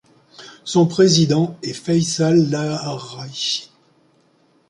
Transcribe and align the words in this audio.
Son 0.63 0.87
président 0.87 1.59
est 1.61 1.73
Fayçal 1.75 2.49
Laâraïchi. 2.49 3.69